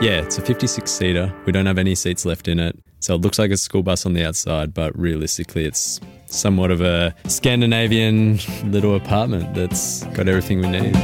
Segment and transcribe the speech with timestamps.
[0.00, 1.30] Yeah, it's a 56 seater.
[1.44, 2.74] We don't have any seats left in it.
[3.00, 6.80] So it looks like a school bus on the outside, but realistically, it's somewhat of
[6.80, 10.94] a Scandinavian little apartment that's got everything we need.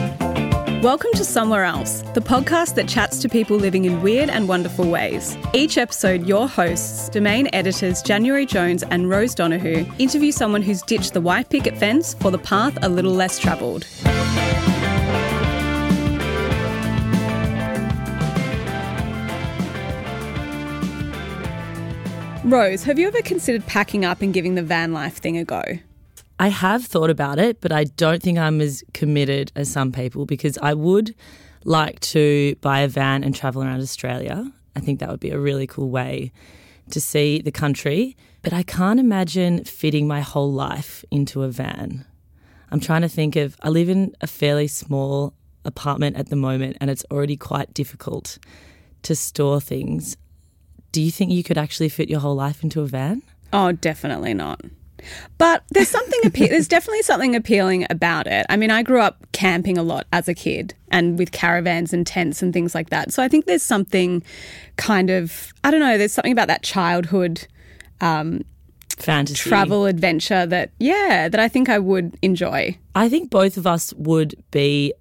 [0.82, 4.88] Welcome to Somewhere Else, the podcast that chats to people living in weird and wonderful
[4.88, 5.36] ways.
[5.52, 11.12] Each episode, your hosts, domain editors January Jones and Rose Donahue, interview someone who's ditched
[11.12, 13.86] the white picket fence for the path a little less travelled.
[22.46, 25.64] Rose, have you ever considered packing up and giving the van life thing a go?
[26.38, 30.26] I have thought about it, but I don't think I'm as committed as some people
[30.26, 31.12] because I would
[31.64, 34.48] like to buy a van and travel around Australia.
[34.76, 36.30] I think that would be a really cool way
[36.90, 42.04] to see the country, but I can't imagine fitting my whole life into a van.
[42.70, 45.34] I'm trying to think of, I live in a fairly small
[45.64, 48.38] apartment at the moment and it's already quite difficult
[49.02, 50.16] to store things.
[50.96, 53.20] Do you think you could actually fit your whole life into a van?
[53.52, 54.62] Oh, definitely not.
[55.36, 58.46] But there's something appe- there's definitely something appealing about it.
[58.48, 62.06] I mean, I grew up camping a lot as a kid and with caravans and
[62.06, 63.12] tents and things like that.
[63.12, 64.22] So I think there's something
[64.76, 67.46] kind of I don't know, there's something about that childhood
[68.00, 68.40] um,
[68.96, 69.34] Fantasy.
[69.34, 72.78] travel adventure that yeah, that I think I would enjoy.
[72.94, 74.94] I think both of us would be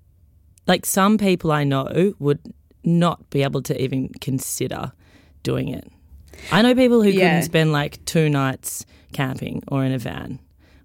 [0.68, 2.42] like some people I know would
[2.84, 4.92] not be able to even consider
[5.42, 5.90] doing it.
[6.52, 7.28] I know people who Yeah.
[7.30, 10.40] couldn't spend like two nights camping or in a van.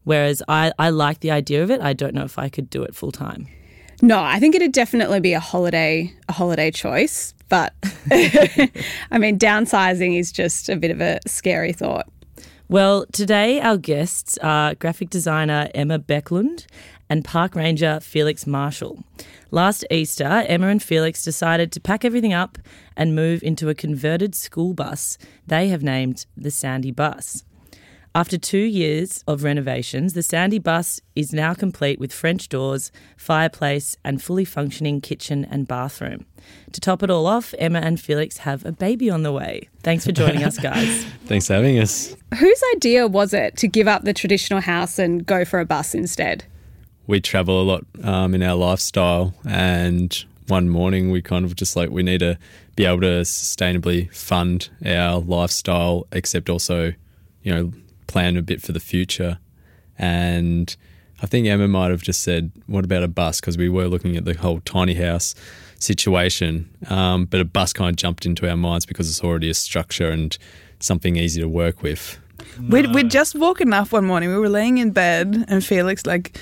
[0.04, 1.80] Whereas I, I like the idea of it.
[1.80, 3.46] I don't know if I could do it full time.
[4.02, 7.74] No, I think it'd definitely be a holiday a holiday choice, but
[8.10, 12.08] I mean downsizing is just a bit of a scary thought.
[12.68, 16.66] Well, today our guests are graphic designer Emma Becklund
[17.10, 19.04] and park ranger Felix Marshall.
[19.50, 22.56] Last Easter, Emma and Felix decided to pack everything up
[22.96, 27.44] and move into a converted school bus they have named the Sandy Bus.
[28.12, 33.96] After two years of renovations, the Sandy Bus is now complete with French doors, fireplace,
[34.04, 36.26] and fully functioning kitchen and bathroom.
[36.72, 39.68] To top it all off, Emma and Felix have a baby on the way.
[39.84, 41.04] Thanks for joining us, guys.
[41.26, 42.16] Thanks for having us.
[42.36, 45.94] Whose idea was it to give up the traditional house and go for a bus
[45.94, 46.44] instead?
[47.10, 50.16] We travel a lot um, in our lifestyle, and
[50.46, 52.38] one morning we kind of just like we need to
[52.76, 56.92] be able to sustainably fund our lifestyle, except also,
[57.42, 57.72] you know,
[58.06, 59.40] plan a bit for the future.
[59.98, 60.76] And
[61.20, 64.16] I think Emma might have just said, "What about a bus?" Because we were looking
[64.16, 65.34] at the whole tiny house
[65.80, 69.54] situation, um, but a bus kind of jumped into our minds because it's already a
[69.54, 70.38] structure and
[70.78, 72.20] something easy to work with.
[72.68, 74.30] We'd, we'd just woken up one morning.
[74.30, 76.38] We were laying in bed, and Felix like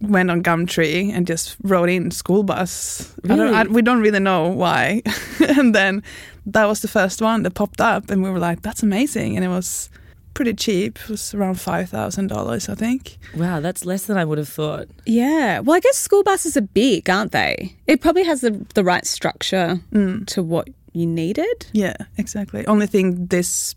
[0.00, 3.14] went on Gumtree and just wrote in school bus.
[3.24, 5.02] I don't, I, we don't really know why.
[5.56, 6.02] and then
[6.46, 9.44] that was the first one that popped up, and we were like, "That's amazing!" And
[9.44, 9.90] it was
[10.34, 10.98] pretty cheap.
[11.04, 13.18] It was around five thousand dollars, I think.
[13.36, 14.88] Wow, that's less than I would have thought.
[15.06, 15.60] Yeah.
[15.60, 17.76] Well, I guess school buses are big, aren't they?
[17.86, 20.26] It probably has the, the right structure mm.
[20.28, 21.66] to what you needed.
[21.72, 22.66] Yeah, exactly.
[22.66, 23.74] Only thing this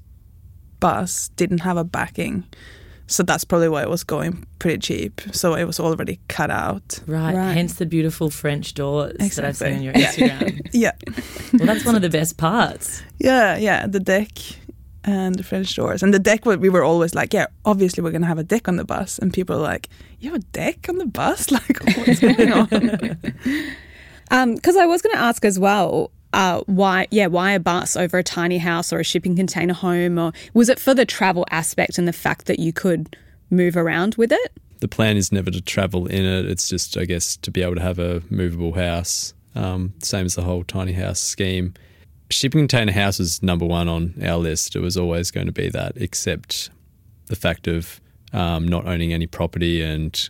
[0.80, 2.44] bus didn't have a backing.
[3.13, 5.22] So that's probably why it was going pretty cheap.
[5.34, 7.00] So it was already cut out.
[7.06, 7.53] Right, Right.
[7.53, 10.62] hence the beautiful French doors that I've seen on your Instagram.
[10.74, 10.94] Yeah.
[11.53, 13.03] well, that's one of the best parts.
[13.19, 14.29] Yeah, yeah, the deck
[15.03, 16.02] and the French doors.
[16.02, 18.68] And the deck, we were always like, yeah, obviously we're going to have a deck
[18.68, 19.19] on the bus.
[19.19, 21.47] And people are like, you have a deck on the bus?
[21.52, 22.66] Like, what's going on?
[22.68, 23.16] Because
[24.75, 27.07] Um, I was going to ask as well, uh, why?
[27.11, 30.69] Yeah, why a bus over a tiny house or a shipping container home, or was
[30.69, 33.16] it for the travel aspect and the fact that you could
[33.49, 34.51] move around with it?
[34.83, 36.45] the plan is never to travel in it.
[36.45, 39.33] It's just, I guess, to be able to have a movable house.
[39.55, 41.73] Um, same as the whole tiny house scheme.
[42.29, 44.75] Shipping container house was number one on our list.
[44.75, 46.69] It was always going to be that, except
[47.27, 48.01] the fact of
[48.33, 50.29] um, not owning any property and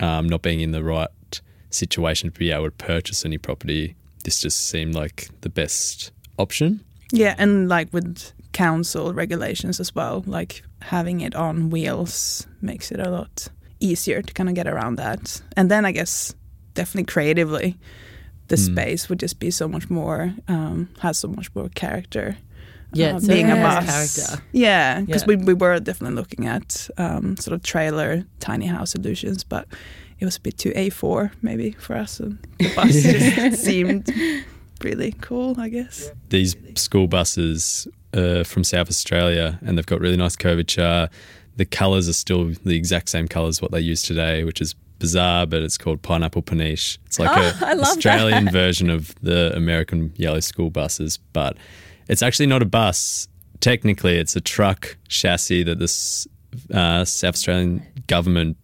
[0.00, 3.94] um, not being in the right situation to be able to purchase any property.
[4.26, 6.80] This just seemed like the best option.
[7.12, 12.98] yeah, and like with council regulations as well, like having it on wheels makes it
[13.00, 13.48] a lot
[13.80, 15.42] easier to kind of get around that.
[15.56, 16.34] And then I guess
[16.74, 17.76] definitely creatively,
[18.48, 22.36] the space would just be so much more, um, has so much more character.
[22.92, 24.16] Yeah, uh, it being a has bus.
[24.16, 24.42] character.
[24.52, 25.36] Yeah, because Yeah.
[25.36, 29.66] we, we were definitely looking at um, sort of trailer tiny house solutions, but
[30.18, 32.20] it was a bit too A4 maybe for us.
[32.20, 34.10] And the bus just seemed
[34.82, 36.10] really cool, I guess.
[36.28, 41.08] these school buses uh, from South Australia, and they've got really nice curvature.
[41.56, 45.46] The colours are still the exact same colours what they use today, which is bizarre,
[45.46, 46.98] but it's called pineapple paniche.
[47.06, 51.56] It's like Oh, I a love Australian version of the American yellow school buses, but
[52.08, 53.28] it's actually not a bus.
[53.60, 56.26] Technically, it's a truck chassis that this
[56.72, 58.56] uh, South Australian government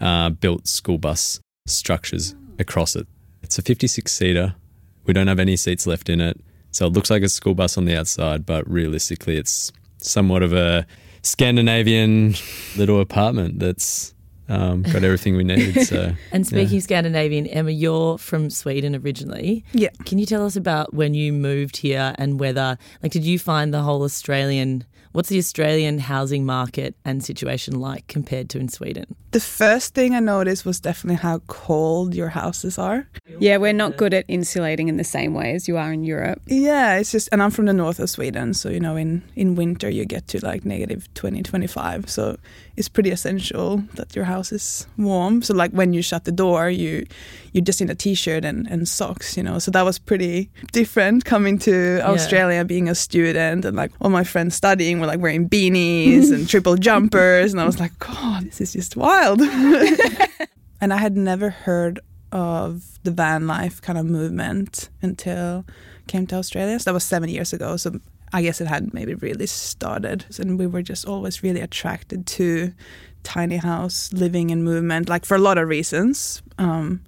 [0.00, 3.06] uh, built school bus structures across it.
[3.42, 4.54] It's a 56 seater.
[5.04, 6.40] We don't have any seats left in it.
[6.70, 10.52] So it looks like a school bus on the outside, but realistically, it's somewhat of
[10.52, 10.86] a
[11.22, 12.34] Scandinavian
[12.76, 14.14] little apartment that's
[14.50, 15.80] um, got everything we need.
[15.86, 19.64] So, And speaking Scandinavian, Emma, you're from Sweden originally.
[19.72, 19.90] Yeah.
[20.04, 23.72] Can you tell us about when you moved here and whether, like, did you find
[23.72, 29.16] the whole Australian, what's the Australian housing market and situation like compared to in Sweden?
[29.32, 33.08] The first thing I noticed was definitely how cold your houses are.
[33.38, 36.42] Yeah, we're not good at insulating in the same way as you are in Europe.
[36.46, 39.54] Yeah, it's just, and I'm from the north of Sweden, so you know, in in
[39.54, 42.10] winter you get to like negative 20, 25.
[42.10, 42.36] So
[42.76, 45.42] it's pretty essential that your house is warm.
[45.42, 47.06] So like when you shut the door, you
[47.52, 49.58] you're just in a t-shirt and, and socks, you know.
[49.58, 54.24] So that was pretty different coming to Australia, being a student, and like all my
[54.24, 58.60] friends studying were like wearing beanies and triple jumpers, and I was like, God, this
[58.60, 59.40] is just wild.
[60.80, 62.00] and I had never heard
[62.32, 66.78] of the van life kind of movement until I came to Australia.
[66.78, 67.76] So that was seven years ago.
[67.76, 68.00] So
[68.32, 70.24] I guess it had maybe really started.
[70.38, 72.72] And we were just always really attracted to
[73.22, 76.42] tiny house living and movement, like for a lot of reasons.
[76.58, 77.02] Um,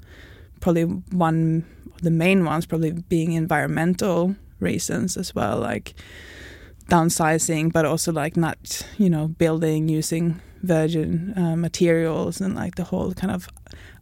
[0.60, 5.94] probably one of the main ones, probably being environmental reasons as well, like
[6.96, 12.84] downsizing, but also like not, you know, building using virgin uh, materials and like the
[12.84, 13.48] whole kind of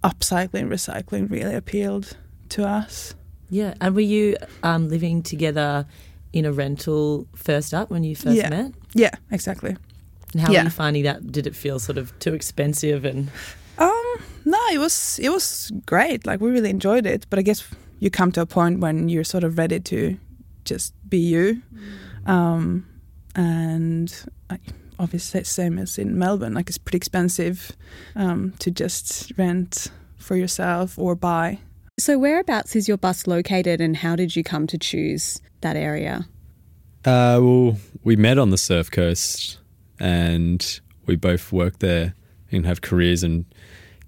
[0.03, 2.17] upcycling, recycling really appealed
[2.51, 3.15] to us.
[3.49, 3.75] Yeah.
[3.81, 5.87] And were you um, living together
[6.33, 8.51] in a rental first up when you first Yeah.
[8.51, 8.73] met?
[8.95, 9.77] Yeah, exactly.
[10.33, 10.61] And how Yeah.
[10.61, 11.33] were you finding that?
[11.33, 13.05] Did it feel sort of too expensive?
[13.05, 13.29] And
[13.79, 14.05] Um,
[14.45, 16.27] no, it was it was great.
[16.27, 17.65] Like we really enjoyed it, but I guess
[18.01, 20.17] you come to a point when you're sort of ready to
[20.65, 21.63] just be you.
[22.27, 22.87] Um,
[23.35, 24.13] and
[24.49, 24.59] I,
[24.99, 27.73] obviously, same as in Melbourne, like it's pretty expensive
[28.17, 31.59] um, to just rent for yourself or buy.
[31.99, 36.27] So, whereabouts is your bus located and how did you come to choose that area?
[37.05, 39.59] Uh, well, we met on the surf coast
[39.99, 42.15] and we both work there
[42.53, 43.45] and have careers and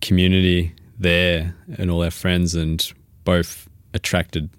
[0.00, 2.93] community there and all our friends and
[3.25, 4.50] both attracted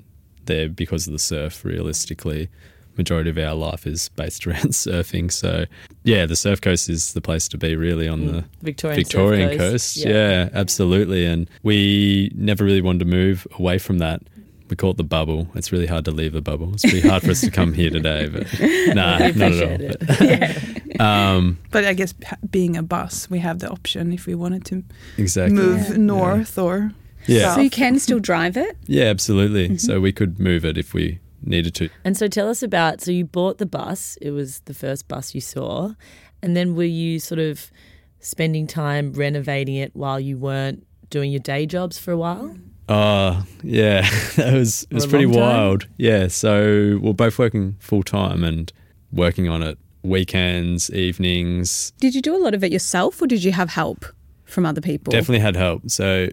[0.46, 2.50] there because of the surf realistically
[2.98, 5.66] majority of our life is based around surfing so
[6.04, 9.98] yeah the surf coast is the place to be really on the Victorian, Victorian coast.
[9.98, 10.50] Yeah.
[10.54, 11.25] absolutely.
[11.25, 14.22] And we never really wanted to move away from that.
[14.69, 15.48] We call it the bubble.
[15.56, 16.74] It's really hard to leave the bubble.
[16.74, 18.48] It's pretty hard for us to come here today, but
[18.96, 19.86] nah, We not at all.
[19.86, 22.13] appreciate But, um, But I guess
[22.50, 24.84] being a bus, we have the option if we wanted to
[25.18, 25.56] exactly.
[25.57, 25.98] move Yeah.
[25.98, 26.92] north or
[27.28, 27.56] Yeah.
[27.56, 28.78] So, you can still drive it?
[28.88, 29.78] Yeah, absolutely.
[29.78, 31.90] So we could move it if we needed to.
[32.04, 35.36] And so tell us about so you bought the bus, it was the first bus
[35.36, 35.94] you saw,
[36.42, 37.72] and then were you sort of
[38.19, 42.56] spending time renovating it while you weren't doing your day jobs for a while?
[42.90, 44.01] Oh, yeah.
[44.36, 45.88] that was it was pretty wild.
[45.98, 46.28] Yeah.
[46.28, 48.72] So we're both working full time and
[49.12, 53.44] working on it weekends, evenings, Did you do a lot of it yourself or did
[53.44, 54.06] you have help
[54.44, 55.12] from other people?
[55.12, 55.89] Definitely had help.
[55.89, 56.28] So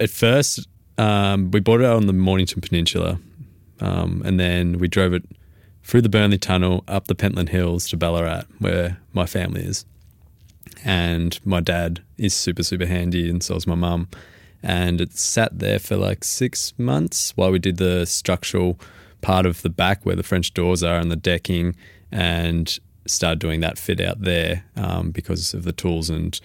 [0.00, 0.66] at first,
[0.96, 3.18] um, we bought it out on the Mornington Peninsula,
[3.80, 5.24] um, and then we drove it
[5.82, 9.84] through the Burnley Tunnel up the Pentland Hills to Ballarat, where my family is.
[10.84, 14.08] And my dad is super super handy, and so is my mum.
[14.62, 18.80] And it sat there for like six months while we did the structural
[19.20, 21.76] part of the back where the French doors are and the decking,
[22.10, 26.40] and started doing that fit out there um, because of the tools and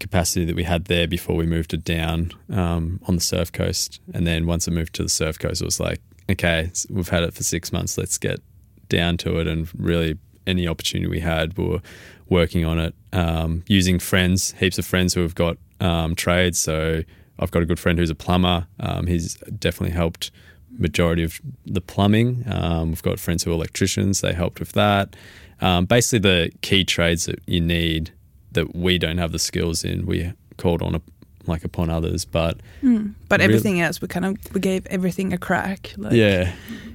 [0.00, 4.00] capacity that we had there before we moved it down um, on the surf coast.
[4.12, 6.00] And then once it moved to the surf coast, it was like,
[6.30, 7.98] okay, we've had it for six months.
[7.98, 8.40] Let's get
[8.88, 9.46] down to it.
[9.46, 11.80] And really, any opportunity we had, we were
[12.28, 16.58] working on it um, using friends, heaps of friends who have got um, trades.
[16.58, 17.02] So
[17.38, 18.66] I've got a good friend who's a plumber.
[18.80, 20.30] Um, he's definitely helped
[20.70, 22.44] majority of the plumbing.
[22.50, 24.20] Um, we've got friends who are electricians.
[24.20, 25.16] They helped with that.
[25.60, 28.12] Um, basically, the key trades that you need
[28.52, 31.02] that we don't have the skills in, we called on a,
[31.46, 32.24] like upon others.
[32.24, 33.08] But hmm.
[33.28, 33.54] but Really?
[33.54, 35.92] everything else we kind of we gave everything a crack.
[35.96, 36.52] Like, yeah,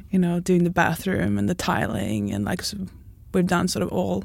[0.10, 2.78] you know, doing the bathroom and the tiling and like so
[3.34, 4.24] we've done sort of all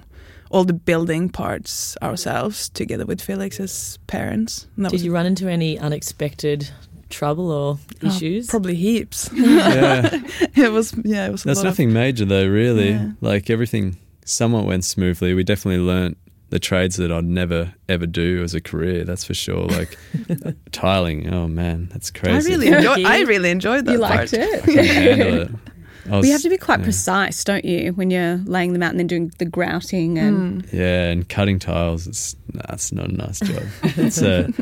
[0.50, 4.66] all the building parts ourselves together with Felix's parents.
[4.76, 6.70] Did was- you run into any unexpected
[7.10, 8.46] trouble or oh, issues?
[8.48, 9.30] probably heaps.
[9.34, 10.10] yeah.
[10.54, 11.44] it was yeah, it was.
[11.44, 12.90] a That's lot of- nothing major though, really.
[12.90, 13.10] Yeah.
[13.20, 15.34] Like everything somewhat went smoothly.
[15.34, 16.16] We definitely learnt
[16.54, 19.02] the trades that I'd never ever do as a career.
[19.04, 19.66] That's for sure.
[19.66, 19.98] Like
[20.70, 21.28] tiling.
[21.34, 22.30] Oh man, that's crazy.
[22.30, 22.50] I crazy.
[22.52, 23.02] really enjoy.
[23.08, 24.10] I really enjoyed that You part.
[24.14, 24.62] liked it.
[24.62, 25.50] couldn't handle it.
[26.06, 26.84] I was- We have to be quite yeah.
[26.84, 30.76] precise, don't you, when you're laying them out and then doing the grouting and hmm.
[30.76, 32.06] Yeah, and cutting tiles.
[32.06, 33.64] It's that's not a nice job.
[33.96, 34.52] It's a,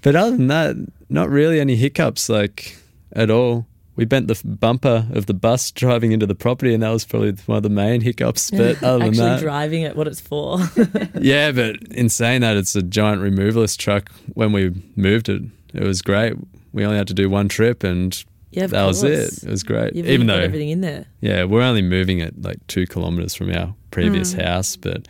[0.00, 0.74] but other than that,
[1.08, 2.76] not really any hiccups like
[3.12, 3.68] at all.
[3.94, 7.32] We bent the bumper of the bus driving into the property, and that was probably
[7.46, 8.50] one of the main hiccups.
[8.50, 10.58] But other than Actually that, driving it, what it's for.
[11.20, 11.52] yeah.
[11.52, 14.10] But in saying that, it's a giant removalist truck.
[14.34, 15.42] When we moved it,
[15.74, 16.34] it was great.
[16.72, 19.42] We only had to do one trip, and yeah, that was it.
[19.42, 19.94] It was great.
[19.94, 21.06] You've Even though everything in there.
[21.20, 24.40] yeah, we're only moving it like two kilometers from our previous hmm.
[24.40, 25.06] house, but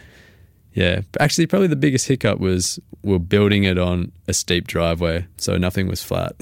[0.74, 5.56] yeah, actually, probably the biggest hiccup was we're building it on a steep driveway, so
[5.56, 6.34] nothing was flat.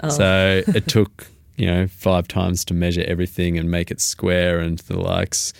[0.00, 0.08] Oh.
[0.10, 1.26] So it took
[1.58, 5.52] you know five times to measure everything and make it square and the likes,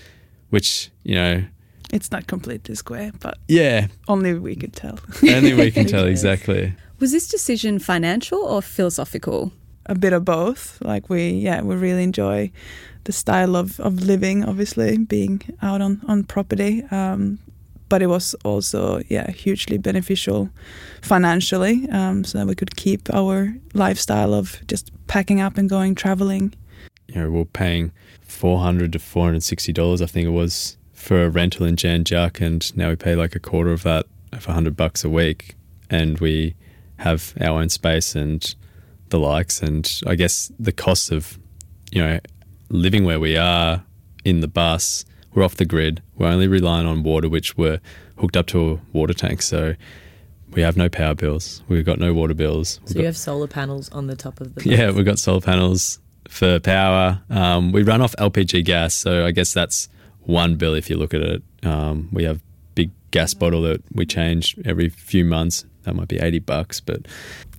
[0.51, 1.45] which you know,
[1.93, 4.99] It's not completely square, but yeah, only we could tell.
[5.23, 6.73] only we can tell exactly.
[7.01, 9.53] Was this decision financial or philosophical?
[9.91, 10.79] a bit of both.
[10.83, 12.51] Like we, yeah, we really enjoy
[13.05, 14.45] the style of, of living.
[14.45, 17.39] Obviously, being out on on property, um,
[17.89, 20.51] but it was also yeah hugely beneficial
[21.03, 25.95] financially, um, so that we could keep our lifestyle of just packing up and going
[25.95, 26.55] traveling.
[27.09, 27.93] you know, we're paying
[28.23, 31.77] four hundred to four hundred sixty dollars, I think it was, for a rental in
[31.77, 34.07] Jan Juc, and now we pay like a quarter of that
[34.39, 35.57] for hundred bucks a week,
[35.89, 36.55] and we
[36.99, 38.55] have our own space and
[39.09, 41.39] the likes, and I guess the cost of,
[41.91, 42.21] you know,
[42.69, 43.85] living where we are
[44.25, 45.07] in the bus,
[45.39, 46.03] we're off the grid.
[46.17, 47.81] We're only relying on water, which we're
[48.19, 49.75] hooked up to a water tank, so.
[50.51, 51.63] We have no power bills.
[51.69, 52.81] We've got no water bills.
[52.81, 55.19] We've So got- you have solar panels on the top of the yeah, we've got
[55.19, 57.21] solar panels for power.
[57.29, 59.91] Um, we run off LPG gas, so I guess that's
[60.21, 61.43] one bill if you look at it.
[61.65, 62.41] Um, we have
[62.75, 65.67] big gas bottle that we change every few months.
[65.83, 67.03] That might be eighty bucks, but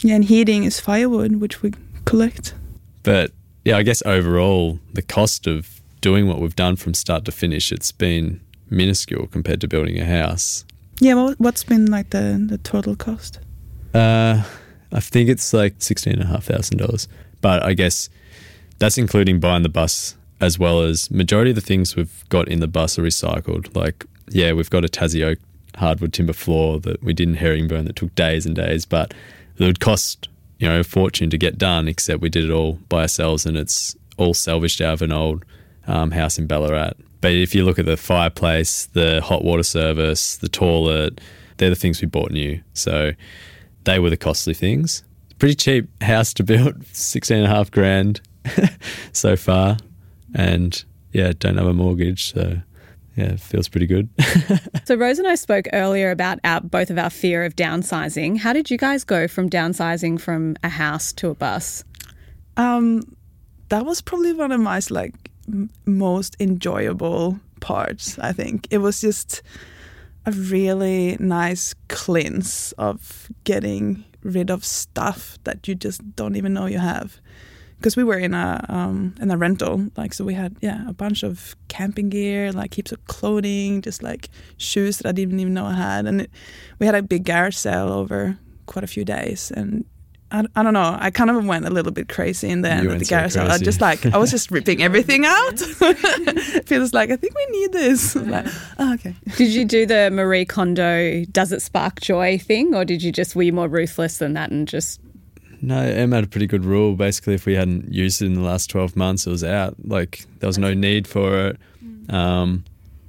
[0.01, 1.73] Yeah, and heating is firewood, which we
[2.05, 2.55] collect.
[3.03, 3.31] but
[3.65, 7.71] yeah, I guess overall the cost of doing what we've done from start to finish,
[7.71, 10.65] it's been minuscule compared to building a house.
[10.99, 13.39] Yeah, well, what's been like the the total cost?
[13.93, 14.43] Uh,
[14.91, 17.07] I think it's like sixteen and a half thousand dollars.
[17.41, 18.09] But I guess
[18.79, 22.59] that's including buying the bus as well as majority of the things we've got in
[22.59, 23.75] the bus are recycled.
[23.75, 25.39] Like, yeah, we've got a Tassie oak
[25.75, 29.13] hardwood timber floor that we did in herringbone that took days and days, but
[29.57, 30.27] it would cost
[30.59, 31.87] you know a fortune to get done.
[31.87, 35.45] Except we did it all by ourselves, and it's all salvaged out of an old
[35.89, 36.93] um, house in Ballarat.
[37.21, 41.19] But if you look at the fireplace, the hot water service, the toilet,
[41.57, 42.61] they're the things we bought new.
[42.73, 43.11] So
[43.83, 45.03] they were the costly things.
[45.37, 48.21] Pretty cheap house to build, 16 and a half grand
[49.11, 49.77] so far.
[50.33, 50.81] And
[51.11, 52.31] yeah, don't have a mortgage.
[52.31, 52.61] So
[53.15, 54.09] yeah, it feels pretty good.
[54.85, 58.39] So Rose and I spoke earlier about our, both of our fear of downsizing.
[58.39, 61.83] How did you guys go from downsizing from a house to a bus?
[62.57, 63.03] Um,
[63.69, 65.28] that was probably one of my like m-
[65.85, 68.17] most enjoyable parts.
[68.19, 69.41] I think it was just
[70.25, 76.65] a really nice cleanse of getting rid of stuff that you just don't even know
[76.65, 77.19] you have.
[77.77, 80.91] Because we were in a um, in a rental, like so we had yeah a
[80.91, 85.53] bunch of camping gear, like heaps of clothing, just like shoes that I didn't even
[85.53, 86.31] know I had, and it,
[86.79, 89.85] we had a big garage sale over quite a few days, and
[90.31, 90.97] I, I don't know.
[90.99, 93.15] I kind of went a little bit crazy in the end You of the so
[93.15, 93.43] garage sale.
[93.43, 93.65] I crazy.
[93.65, 95.59] just like I was just ripping everything out.
[96.65, 98.15] Feels like I think we need this.
[98.15, 98.45] Like,
[98.77, 99.15] oh, okay.
[99.37, 103.35] Did you do the Marie Kondo does it spark joy thing or did you just
[103.35, 104.99] were you more ruthless than that and just
[105.61, 106.95] no, Em had a pretty good rule.
[106.95, 109.75] Basically, if we hadn't used it in the last 12 months, it was out.
[109.83, 111.57] Like there was no need for it.
[112.09, 112.63] Um,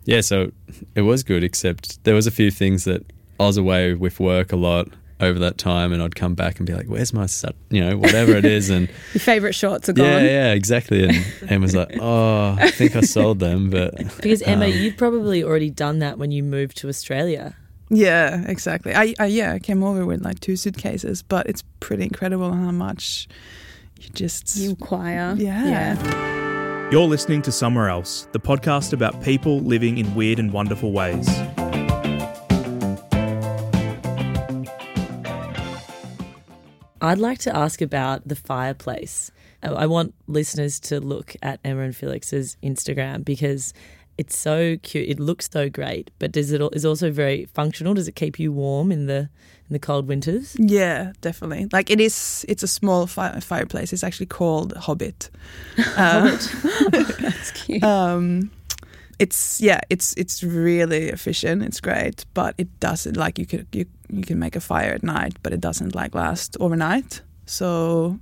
[0.04, 0.50] yeah, so
[0.96, 3.04] it was good, except there was a few things that
[3.38, 4.88] I was away with work a lot
[5.20, 7.96] over that time and I'd come back and be like, where's my, sut-" you know,
[7.96, 8.70] whatever it is.
[8.70, 10.06] And your favourite shorts are gone?
[10.06, 11.04] Yeah, yeah, exactly.
[11.04, 14.98] And Em was like, "Oh, I think I sold them, but Because Emma, um, you'd
[14.98, 17.56] probably already done that when you moved to Australia.
[17.90, 18.94] Yeah, exactly.
[18.94, 22.70] I, I yeah, I came over with like two suitcases, but it's pretty incredible how
[22.70, 23.28] much
[24.00, 25.34] you just You acquire.
[25.36, 26.90] Yeah.
[26.90, 31.28] You're listening to Somewhere Else, the podcast about people living in weird and wonderful ways.
[37.00, 39.30] I'd like to ask about the fireplace.
[39.62, 43.72] I I want listeners to look at Emma and Felix's Instagram because
[44.18, 45.08] it's so cute.
[45.08, 47.94] It looks so great, but does it is also very functional?
[47.94, 49.30] Does it keep you warm in the
[49.68, 50.54] in the cold winters?
[50.58, 51.68] Yeah, definitely.
[51.72, 52.44] Like it is.
[52.48, 53.92] It's a small fi- fireplace.
[53.94, 55.30] It's actually called Hobbit.
[55.96, 56.36] Uh,
[56.90, 57.82] That's cute.
[57.94, 58.50] um,
[59.20, 61.62] it's yeah, it's it's really efficient.
[61.62, 65.02] It's great, but it doesn't like you could you you can make a fire at
[65.02, 67.22] night, but it doesn't like last overnight.
[67.46, 68.18] So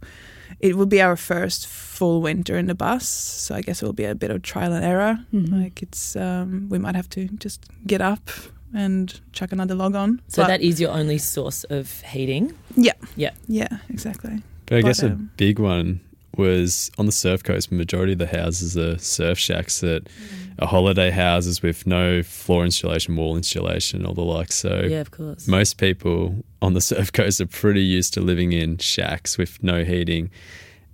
[0.61, 3.09] it will be our first full winter in the bus.
[3.09, 5.19] So I guess it will be a bit of trial and error.
[5.33, 5.63] Mhm.
[5.65, 8.31] Like it's um, we might have to just get up
[8.75, 10.21] and chuck another log on.
[10.29, 12.53] So But- that is your only source of heating.
[12.77, 13.33] yeah Yeah.
[13.49, 14.43] yeah exactly.
[14.67, 16.01] But I But, guess a um, big one
[16.39, 17.71] was on the surf coast.
[17.71, 20.55] Majority of the houses are surf shacks that Mm.
[20.61, 24.53] are holiday houses with no floor insulation, wall insulation, all the like.
[24.53, 25.47] So Yeah, of course.
[25.49, 29.85] most people on the surf coast are pretty used to living in shacks with no
[29.85, 30.31] heating.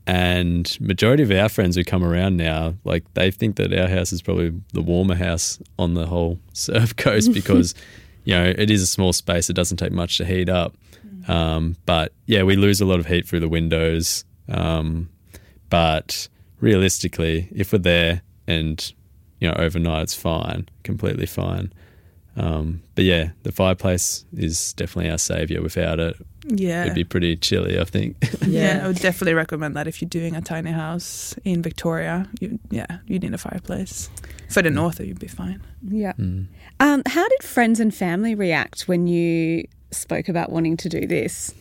[0.07, 4.13] And majority of our friends who come around now, like they think that our house
[4.13, 7.75] is probably the warmer house on the whole surf coast because,
[8.25, 9.49] you know, it is a small space.
[9.49, 10.75] It doesn't take much to heat up.
[11.27, 14.25] Um, but yeah, we lose a lot of heat through the windows.
[14.47, 15.09] Um,
[15.75, 16.29] but
[16.61, 18.93] realistically, if we're there and
[19.41, 21.73] you know overnight, it's fine, completely fine.
[22.37, 25.61] Um, but yeah, the fireplace is definitely our savior.
[25.63, 26.15] Without it,
[26.47, 26.83] Yeah.
[26.83, 27.79] it'd be pretty chilly.
[27.81, 28.17] I think.
[28.47, 28.83] yeah.
[28.85, 32.29] I would definitely recommend that if you're doing a tiny house in Victoria.
[32.41, 34.11] You, yeah, you need a fireplace.
[34.51, 35.61] For the north, you'd be fine.
[35.89, 36.13] Yeah.
[36.13, 36.47] Mm.
[36.79, 41.53] Um, how did friends and family react when you spoke about wanting to do this?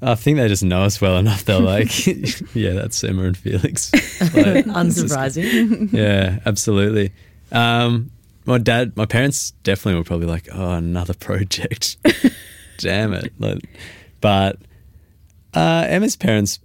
[0.00, 1.44] I think they just know us well enough.
[1.44, 2.06] They're like,
[2.54, 3.90] yeah, that's Emma and Felix.
[4.20, 5.92] Like, Unsurprising.
[5.92, 7.12] yeah, absolutely.
[7.52, 8.10] Um,
[8.46, 11.96] my dad, my parents definitely were probably like, "Oh, another project,
[12.78, 13.60] damn it!" Like,
[14.20, 14.56] but
[15.54, 16.58] uh, Emma's parents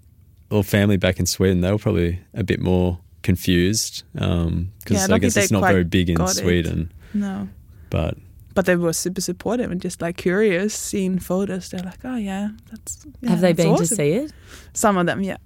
[0.50, 5.16] or family back in Sweden, they were probably a bit more confused because Yeah, I
[5.16, 6.36] I, guess it's not very big in got it.
[6.36, 6.92] Sweden.
[7.14, 7.48] No.
[7.90, 8.18] But
[8.54, 11.70] But they were super supportive and just like curious, seeing photos.
[11.70, 14.34] They're like, "Oh yeah, that's." Yeah, Have they that's been to see it?
[14.74, 15.38] Some of them, yeah,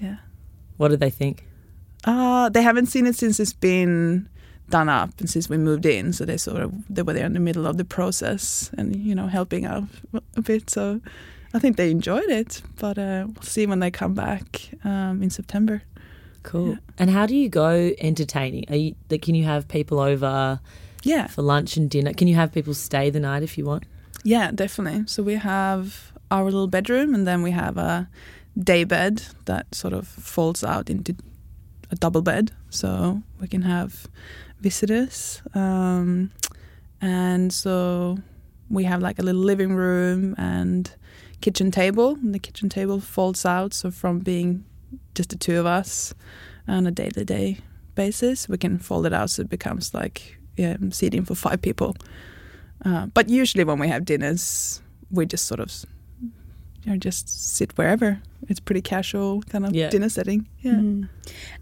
[0.00, 0.16] yeah.
[0.76, 1.46] What did they think?
[2.04, 4.28] Uh, they haven't seen it since it's been
[4.68, 6.12] done up and since we moved in.
[6.12, 9.14] So they sort of they were there in the middle of the process and you
[9.14, 9.84] know helping out
[10.36, 10.70] a bit.
[10.70, 11.00] So
[11.54, 12.62] I think they enjoyed it.
[12.78, 15.82] But uh, we'll see when they come back um, in September.
[16.42, 16.70] Cool.
[16.70, 16.76] Yeah.
[16.98, 18.66] And how do you go entertaining?
[18.68, 20.60] Are you, like, can you have people over
[21.02, 22.12] Yeah, for lunch and dinner?
[22.12, 23.84] Can you have people stay the night if you want?
[24.24, 25.04] yeah, definitely.
[25.06, 28.08] So we have our little bedroom and then we have a
[28.58, 31.14] day bed that sort of folds out into
[31.92, 34.08] a double bed, so we can have
[34.60, 35.42] visitors.
[35.54, 36.32] Um,
[37.00, 38.18] and so
[38.68, 40.90] we have like a little living room and
[41.40, 42.14] kitchen table.
[42.14, 44.64] And the kitchen table folds out, so from being
[45.14, 46.14] just the two of us
[46.66, 47.58] on a day to day
[47.94, 51.96] basis, we can fold it out so it becomes like yeah, seating for five people.
[52.84, 55.72] Uh, but usually when we have dinners, we just sort of
[56.82, 58.20] you know just sit wherever.
[58.48, 59.88] It's pretty casual kind of Yeah.
[59.90, 60.46] dinner setting.
[60.60, 60.74] Yeah.
[60.74, 61.08] Mm.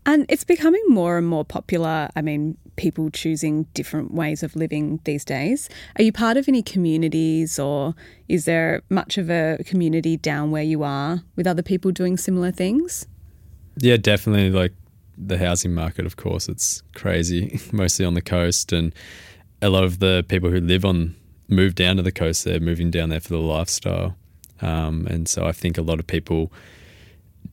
[0.04, 2.10] And it's becoming more and more popular.
[2.14, 5.70] I mean, people choosing different ways of living these days.
[5.98, 7.94] Are you part of any communities or
[8.28, 12.50] is there much of a community down where you are with other people doing similar
[12.52, 13.06] things?
[13.78, 14.50] Yeah, definitely.
[14.50, 14.72] Like
[15.16, 18.72] the housing market, of course, it's crazy, mostly on the coast.
[18.72, 18.94] And
[19.62, 21.14] a lot of the people who live on,
[21.48, 24.16] move down to the coast, they're moving down there for the lifestyle.
[24.60, 26.52] Um, and so I think a lot of people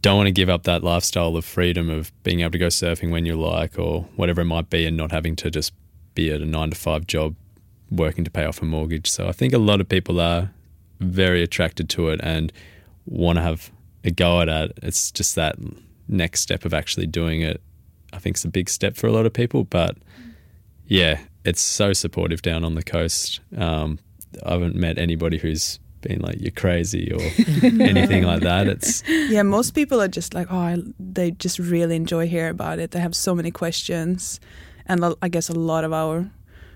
[0.01, 3.11] don't want to give up that lifestyle of freedom of being able to go surfing
[3.11, 5.73] when you like or whatever it might be and not having to just
[6.15, 7.35] be at a nine to five job
[7.89, 9.09] working to pay off a mortgage.
[9.09, 10.51] So I think a lot of people are
[10.99, 12.51] very attracted to it and
[13.05, 13.71] want to have
[14.03, 14.79] a go at it.
[14.81, 15.55] It's just that
[16.11, 17.61] next step of actually doing it.
[18.13, 19.97] I think it's a big step for a lot of people, but
[20.85, 23.39] yeah, it's so supportive down on the coast.
[23.57, 23.99] Um,
[24.45, 27.21] I haven't met anybody who's been like you're crazy or
[27.63, 28.67] anything like that.
[28.67, 32.79] It's Yeah, most people are just like, oh, I, they just really enjoy hearing about
[32.79, 32.91] it.
[32.91, 34.39] They have so many questions,
[34.85, 36.29] and I guess a lot of our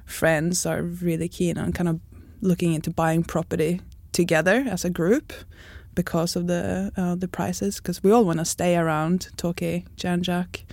[0.05, 1.99] friends are really keen on kind of
[2.41, 5.33] looking into buying property together as a group
[5.95, 7.77] because of the uh, the prices.
[7.77, 10.63] Because we all want to stay around Torquay, Jan Juc,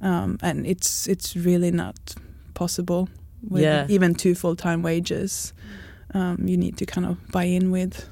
[0.00, 2.14] um, and it's it's really not
[2.54, 3.08] possible
[3.48, 3.86] with Yeah.
[3.88, 5.52] even two full time wages.
[6.14, 8.08] Um, you need to kind of buy in with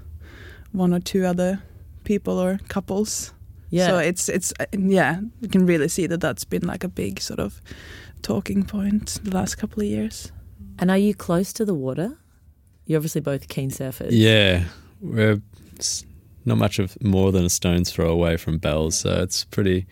[0.73, 1.61] one or two other
[2.05, 3.33] people or couples.
[3.71, 3.89] Yeah.
[3.89, 7.41] So it's it's yeah, you can really see that that's been like a big sort
[7.41, 7.61] of
[8.23, 10.33] talking point the last couple of years.
[10.81, 12.17] and are you close to the water?
[12.87, 14.11] You're obviously both keen surfers.
[14.13, 14.65] yeah,
[15.01, 15.41] we're
[15.79, 16.05] s-
[16.49, 19.87] not much of more than a stone's throw away from Bells, so it's pretty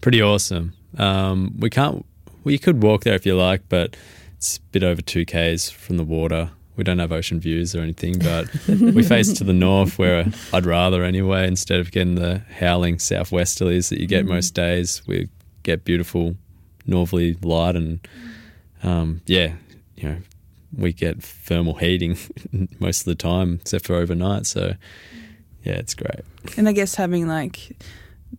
[0.00, 0.72] pretty awesome.
[0.96, 2.04] Um, we can't.
[2.42, 3.96] Well, you could walk there if you like, but
[4.36, 6.50] it's a bit over two k's from the water.
[6.76, 10.64] We don't have ocean views or anything, but we face to the north, where I'd
[10.64, 11.46] rather anyway.
[11.46, 15.28] Instead of getting the howling southwesterlies that you get most days, we
[15.64, 16.36] get beautiful
[16.86, 18.00] northerly light and
[18.82, 19.54] um, yeah,
[19.96, 20.16] you know,
[20.76, 22.16] we get thermal heating
[22.78, 24.46] most of the time, except for overnight.
[24.46, 24.74] So
[25.64, 26.24] yeah, it's great.
[26.56, 27.76] And I guess having like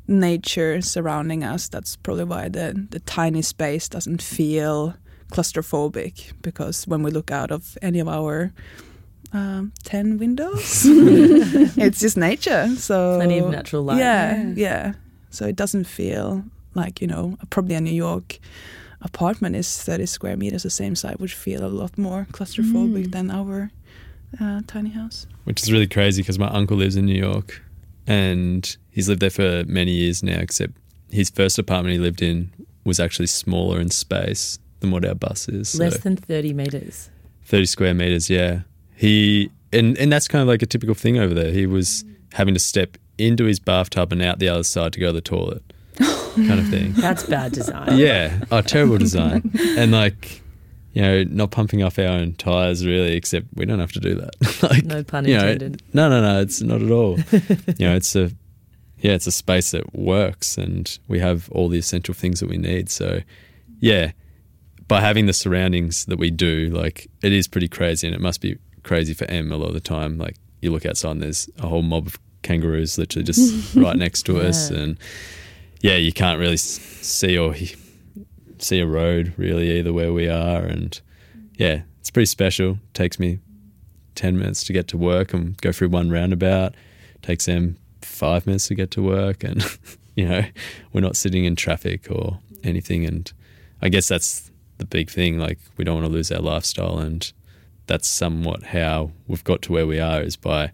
[0.07, 4.95] nature surrounding us, that's probably why the, the tiny space doesn't feel
[5.31, 8.51] claustrophobic because when we look out of any of our
[9.33, 10.83] um, 10 windows,
[11.77, 12.67] it's just nature.
[12.77, 13.97] So Plenty of natural light.
[13.99, 14.53] Yeah, Yeah.
[14.55, 14.93] yeah.
[15.29, 18.39] So it doesn't feel like, you know, probably a New York
[19.01, 23.11] apartment is 30 square meters, the same size would feel a lot more claustrophobic Mm.
[23.11, 23.69] than our
[24.39, 25.27] uh, tiny house.
[25.45, 27.61] which is really crazy because my uncle lives in New York
[28.07, 30.73] and he's lived there for many years now, except
[31.11, 32.51] his first apartment he lived in
[32.83, 35.69] was actually smaller in space than what our bus is.
[35.69, 37.09] So Less than 30 metres.
[37.45, 38.61] 30 square meters, yeah.
[38.95, 41.51] He, and, and that's kind of like a typical thing over there.
[41.51, 45.07] He was having to step into his bathtub and out the other side to go
[45.07, 45.63] to the toilet,
[45.97, 46.93] kind of thing.
[46.97, 47.97] That's bad design.
[47.97, 48.39] Yeah.
[48.51, 49.51] Oh, terrible design.
[49.77, 50.41] and like,
[50.93, 54.15] you know, not pumping off our own tires really, except we don't have to do
[54.15, 54.63] that.
[54.63, 55.83] like, No pun you know, intended.
[55.93, 57.17] no, no, no, it's not at all.
[57.77, 58.31] you know, it's a,
[58.99, 62.57] yeah, it's a space that works and we have all the essential things that we
[62.57, 62.89] need.
[62.89, 63.21] So,
[63.79, 64.11] yeah,
[64.87, 68.41] by having the surroundings that we do, like, it is pretty crazy and it must
[68.41, 70.17] be crazy for Em a lot of the time.
[70.17, 74.23] Like, you look outside and there's a whole mob of kangaroos literally just right next
[74.23, 74.69] to us.
[74.71, 74.97] And,
[75.81, 77.75] yeah, you can't really see or he-
[78.65, 80.61] see a road really either where we are.
[80.63, 80.99] And,
[81.55, 82.79] yeah, it's pretty special.
[82.93, 83.39] takes me
[84.15, 86.75] 10 minutes to get to work and go through one roundabout.
[87.21, 89.43] Takes them five minutes to get to work.
[89.43, 89.63] And,
[90.15, 90.43] you know,
[90.93, 93.05] we're not sitting in traffic or anything.
[93.05, 93.31] And
[93.81, 95.39] I guess that's the big thing.
[95.39, 96.99] Like, we don't want to lose our lifestyle.
[96.99, 97.31] And
[97.87, 100.71] that's somewhat how we've got to where we are is by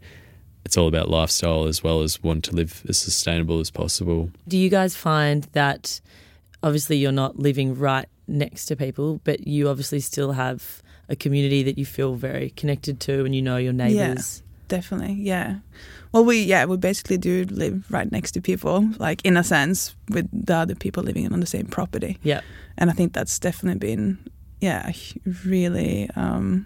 [0.65, 4.31] it's all about lifestyle as well as want to live as sustainable as possible.
[4.47, 6.01] Do you guys find that
[6.65, 11.63] obviously you're not living right next to people, but you obviously still have a community
[11.63, 14.41] that you feel very connected to and you know your neighbours?
[14.67, 15.57] Definitely, yeah.
[16.11, 19.95] Well, we yeah we basically do live right next to people, like in a sense,
[20.09, 22.41] with the other people living on the same property, Yeah.
[22.77, 24.17] and I think that's definitely been
[24.61, 24.91] yeah
[25.45, 26.65] really um,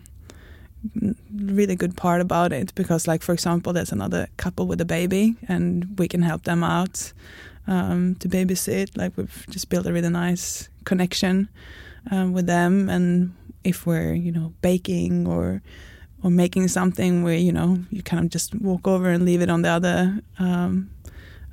[1.35, 5.35] really good part about it because like for example, there's another couple with a baby,
[5.49, 7.11] and we can help them out
[7.69, 8.97] um, to babysit.
[8.97, 11.47] Like we've just built a really nice connection
[12.11, 15.61] um, with them, and if we're you know baking or
[16.23, 19.49] or making something where you know you kind of just walk over and leave it
[19.49, 20.89] on the other um,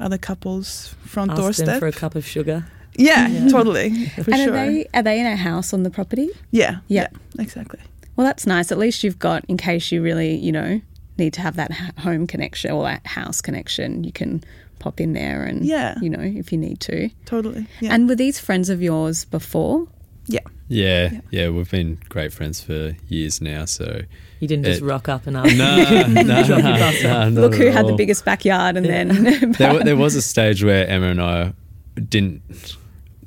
[0.01, 1.79] other couple's front Ask them doorstep.
[1.81, 2.65] for a cup of sugar.
[2.99, 3.49] yeah, Yeah.
[3.49, 4.55] totally, for and sure.
[4.57, 6.29] are they are they in a house on the property?
[6.51, 7.09] yeah, Yeah.
[7.35, 7.81] yeah, exactly.
[8.17, 8.73] Well, that's nice.
[8.73, 10.81] At least you've got, in case you really, you know,
[11.19, 14.43] need to have that home connection or that house connection, you can
[14.79, 15.95] pop in there and, Yeah.
[16.01, 17.09] you know, if you need to.
[17.25, 17.67] Totally.
[17.81, 17.95] Yeah.
[17.95, 19.87] And were these friends of yours before?
[20.29, 20.41] yeah.
[20.69, 21.21] Yeah, Yeah.
[21.31, 23.67] yeah, we've been great friends for years now.
[23.67, 24.01] So
[24.41, 25.57] You didn't just rock up and ask.
[25.57, 25.77] no,
[26.09, 29.53] no, no, Drop your bus no, Look who at had the biggest backyard and then.
[29.59, 31.53] There, there was a stage where Emma and I
[31.95, 32.43] didn't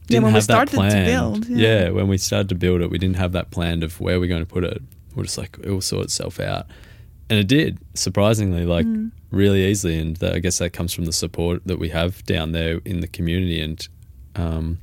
[0.08, 1.06] didn't when we have that started to planned.
[1.06, 1.90] build, yeah.
[1.90, 4.42] when we started to build it, we didn't have that planned of where we're going
[4.46, 4.82] to put it.
[5.16, 6.66] We're just like it will sort itself out,
[7.30, 9.12] and it did surprisingly, like Mm.
[9.32, 9.98] Really easily.
[10.00, 13.02] And that, I guess that comes from the support that we have down there in
[13.02, 13.88] the community, and
[14.36, 14.80] um,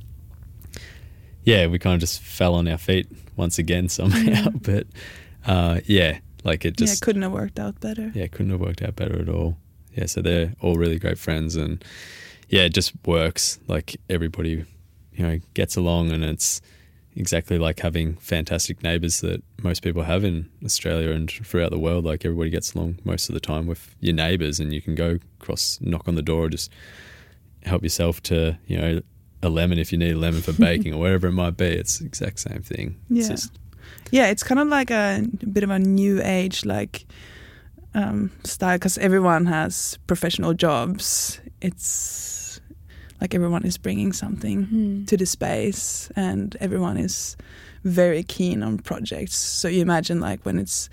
[1.43, 4.49] yeah, we kind of just fell on our feet once again somehow.
[4.49, 4.87] But
[5.45, 8.11] uh, yeah, like it just yeah, couldn't have worked out better.
[8.13, 9.57] yeah, couldn't have worked out better at all.
[9.95, 11.83] Yeah, so they're all really great friends, and
[12.49, 13.59] yeah, it just works.
[13.67, 14.65] Like everybody,
[15.13, 16.61] you know, gets along, and it's
[17.17, 22.05] exactly like having fantastic neighbours that most people have in Australia and throughout the world.
[22.05, 25.17] Like everybody gets along most of the time with your neighbours, and you can go
[25.41, 26.71] across, knock on the door, just
[27.63, 29.01] help yourself to, you know,
[29.43, 31.65] a lemon if you need a lemon for baking or whatever it might be.
[31.65, 32.95] It's the exact same thing.
[33.09, 33.35] It's Yeah.
[33.35, 33.51] just
[34.11, 37.05] Yeah, it's kind of like a, bit of a new age like
[37.93, 41.39] um, style because everyone has professional jobs.
[41.61, 42.46] It's
[43.21, 45.05] like everyone is bringing something hmm.
[45.05, 47.37] to the space, and everyone is
[47.83, 49.35] very keen on projects.
[49.35, 50.89] So you imagine like when it's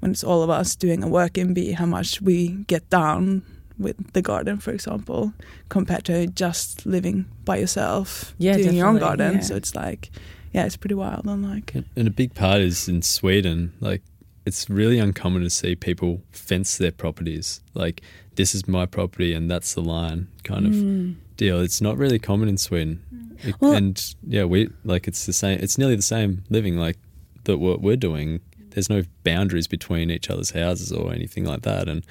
[0.00, 3.42] when it's all of us doing a working bee, how much we get down
[3.78, 5.32] with the garden, for example,
[5.68, 9.34] compared to just living by yourself Yeah, doing your own garden.
[9.34, 9.40] yeah.
[9.40, 10.10] So it's like,
[10.52, 11.28] yeah, it's pretty wild.
[11.28, 14.02] I'm like, And- And a big part is in Sweden, like
[14.44, 17.60] it's really uncommon to see people fence their properties.
[17.74, 18.02] Like
[18.34, 21.12] this is my property and that's the line kind of hmm.
[21.38, 21.60] Deal.
[21.60, 23.00] It's not really common in Sweden.
[23.42, 25.58] It- Well- and yeah, we like it's the same.
[25.60, 26.98] It's nearly the same living like
[27.44, 27.56] that.
[27.58, 32.04] What we're doing, there's no boundaries between each other's houses or anything like that, and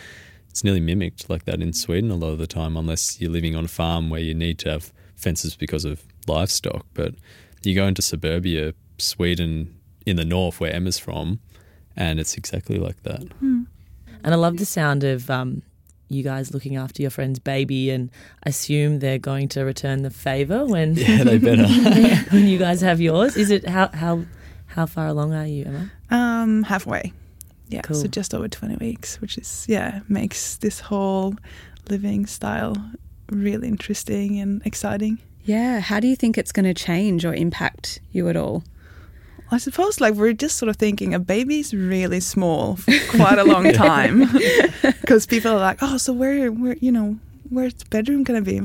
[0.50, 3.56] it's nearly mimicked like that in Sweden a lot of the time, unless you're living
[3.56, 6.86] on a farm where you need to have fences because of livestock.
[6.94, 7.14] But
[7.64, 11.40] you go into suburbia, Sweden, in the north where Emma's from,
[11.96, 13.24] and it's exactly like that.
[13.42, 15.62] And I love the sound of um,
[16.10, 18.10] you guys looking after your friend's baby, and
[18.44, 21.68] assume they're going to return the favour when Yeah, they better.
[22.32, 23.36] when you guys have yours.
[23.38, 24.24] Is it how how
[24.68, 25.92] how far along are you, Emma?
[26.10, 27.14] Um, halfway.
[27.70, 27.98] Yeah, Cool.
[27.98, 31.36] so just over 20 weeks, which is, yeah, makes this whole
[31.90, 32.78] living style
[33.30, 35.18] really interesting and exciting.
[35.44, 35.82] Yeah.
[35.82, 38.64] How do you think it's going to change or impact you at all?
[39.52, 43.44] I suppose like we're just sort of thinking a baby's really small for quite a
[43.44, 44.26] long time
[44.82, 47.18] because people are like, oh, so where, where, you know,
[47.50, 48.60] where's the bedroom gonna be?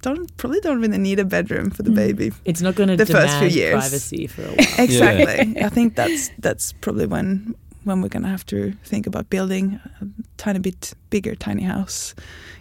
[0.00, 1.96] Don't probably don't really need a bedroom for the mm.
[1.96, 2.32] baby.
[2.44, 3.72] It's not going to The first demand few years.
[3.72, 4.56] privacy for a while.
[4.78, 5.62] Exactly.
[5.62, 10.06] I think that's that's probably when when we're gonna have to think about building a
[10.36, 12.14] tiny bit bigger tiny house.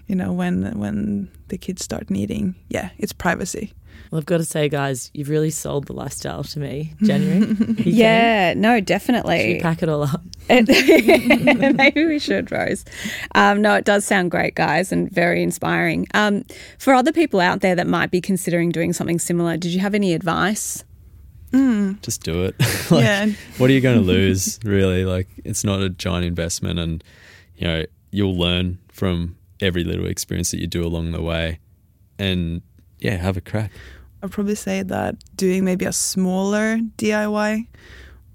[0.07, 3.73] You know, when when the kids start needing, yeah, it's privacy.
[4.15, 6.93] Well, I've got to say, guys, you've really sold the lifestyle to me.
[7.04, 7.84] January, You keen?
[7.86, 9.60] Yeah, no, Should we definitely.
[9.62, 10.21] pack it all up?
[10.49, 12.86] Maybe we should, Rose.
[13.34, 16.08] Um, no, it does sound great, guys, and very inspiring.
[16.13, 16.45] Um,
[16.80, 19.93] for other people out there that might be considering doing something similar, did you have
[19.93, 20.86] any advice?
[22.01, 22.56] Just do it.
[22.91, 23.28] like, Yeah.
[23.58, 25.04] What are you going to lose, really?
[25.04, 27.04] Like, it's not a giant investment, and
[27.58, 31.60] you know you'll learn from every little experience that you do along the way,
[32.17, 32.62] and
[32.99, 33.71] yeah, have a crack.
[34.25, 37.67] I'd probably say that doing maybe a smaller DIY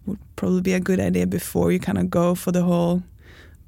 [0.07, 3.03] would probably be a good idea before you kind of go for the whole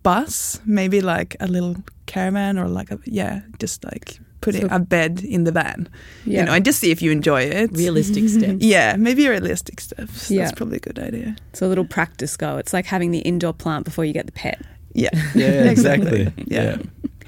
[0.02, 0.60] bus.
[0.64, 5.20] Maybe like a little caravan or like a yeah, just like putting So- a bed
[5.22, 5.88] in the van.
[6.24, 6.40] Yeah.
[6.40, 7.70] You know, and just see if you enjoy it.
[7.72, 8.64] Realistic steps.
[8.64, 10.30] Yeah, maybe a realistic steps.
[10.30, 10.42] Yeah.
[10.44, 11.36] That's probably a good idea.
[11.50, 12.56] It's a little practice go.
[12.58, 14.60] It's like having the indoor plant before you get the pet.
[14.94, 15.10] Yeah.
[15.34, 16.32] Yeah, exactly.
[16.46, 16.78] Yeah.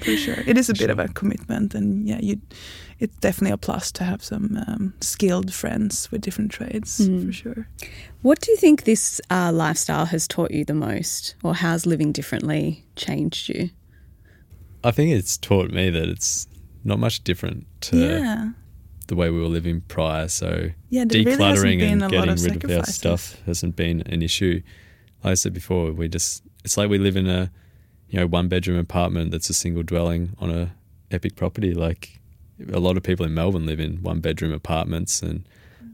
[0.01, 0.35] For sure.
[0.45, 2.41] It is a bit of a commitment and yeah, you
[2.99, 7.25] it's definitely a plus to have some um, skilled friends with different trades Mm.
[7.25, 7.67] for sure.
[8.21, 12.11] What do you think this uh, lifestyle has taught you the most, or how's living
[12.11, 13.69] differently changed you?
[14.83, 16.47] I think it's taught me that it's
[16.83, 18.49] not much different to yeah.
[19.07, 20.27] the way we were living prior.
[20.27, 24.21] So Yeah, there really decluttering and getting of rid of our stuff hasn't been an
[24.21, 24.61] issue.
[25.23, 27.51] Like I said before, we just it's like we live in a
[28.09, 30.75] you know one bedroom apartment that's a single dwelling on a
[31.09, 31.73] epic property.
[31.73, 32.19] Like
[32.71, 35.43] a lot of people in Melbourne live in one bedroom apartments and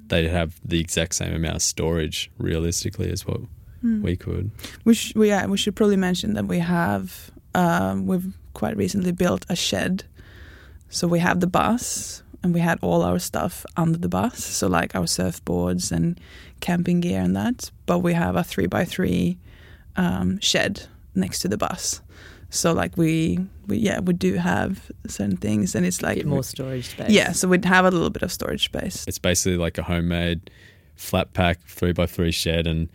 [0.07, 3.41] they have the exact same amount of storage realistically as what
[3.81, 4.03] Hmm.
[4.03, 4.51] we could.
[4.85, 9.11] We, sh- we, yeah, we should probably mention that we have um, we've quite recently
[9.11, 10.03] built a shed.
[10.89, 14.43] So we have the bus and we had all our stuff under the bus.
[14.43, 16.19] So like our surfboards and
[16.59, 17.71] camping gear and that.
[17.87, 19.39] But we have a three by three
[19.95, 20.83] um, shed
[21.15, 22.01] next to the bus.
[22.51, 26.25] So like we, we yeah we do have certain things and it's A like bit
[26.27, 27.09] more storage space.
[27.09, 29.05] yeah so we'd have a little bit of storage space.
[29.07, 30.49] It's basically like a homemade
[30.95, 32.87] flat pack three by three shed, and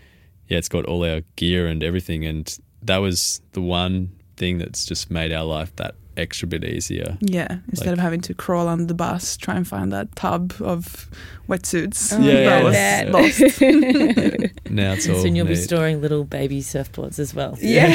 [0.48, 2.24] yeah, it's got all our gear and everything.
[2.24, 7.18] And that was the one thing that's just made our life that extra bit easier.
[7.20, 10.54] Yeah, instead Like- of having to crawl under the bus, try and find that tub
[10.60, 11.10] of
[11.48, 12.12] wetsuits.
[12.16, 14.52] Oh, Yeah, that yeah, was lost.
[14.70, 17.56] Now it's And all soon you'll be storing little baby surfboards as well.
[17.60, 17.90] yeah.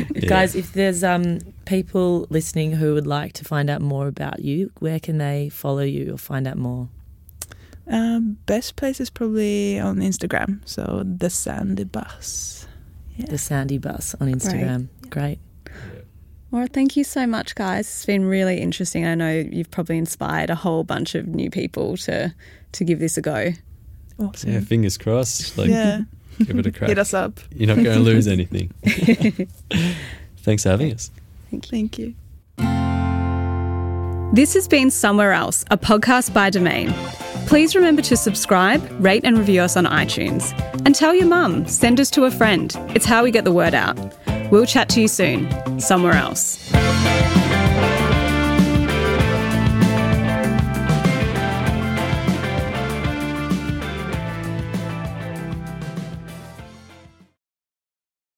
[0.26, 0.40] Yeah.
[0.40, 4.70] Guys, if there's um, people listening who would like to find out more about you,
[4.78, 6.88] where can they follow you or find out more?
[7.88, 10.60] Um, best place is probably on Instagram.
[10.64, 12.66] So the Sandy Bus.
[13.16, 13.26] Yeah.
[13.26, 14.88] The Sandy Bus on Instagram.
[15.08, 15.38] Great.
[16.50, 17.86] Well, thank you so much, guys.
[17.86, 19.04] It's been really interesting.
[19.04, 22.34] I know you've probably inspired a whole bunch of new people to
[22.72, 23.52] to give this a go.
[24.18, 24.52] Awesome.
[24.52, 25.58] Yeah, fingers crossed.
[25.58, 26.02] Like, yeah.
[26.44, 26.88] Give it a crack.
[26.88, 27.40] Hit us up.
[27.50, 28.72] You're not going to lose anything.
[30.38, 31.10] Thanks for having us.
[31.50, 32.14] Thank you.
[34.32, 36.92] This has been Somewhere Else, a podcast by Domain.
[37.46, 40.52] Please remember to subscribe, rate, and review us on iTunes.
[40.84, 42.74] And tell your mum, send us to a friend.
[42.94, 43.96] It's how we get the word out.
[44.50, 46.70] We'll chat to you soon, somewhere else.